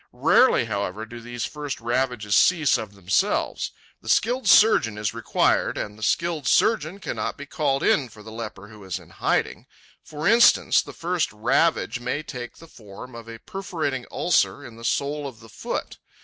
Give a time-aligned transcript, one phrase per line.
[0.13, 3.69] Rarely, however, do these first ravages cease of themselves.
[4.01, 8.31] The skilled surgeon is required, and the skilled surgeon cannot be called in for the
[8.31, 9.67] leper who is in hiding.
[10.01, 14.83] For instance, the first ravage may take the form of a perforating ulcer in the
[14.83, 15.99] sole of the foot.